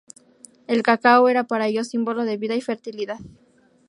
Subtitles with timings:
[0.65, 3.19] El cacao era para ellos símbolo de vida y fertilidad.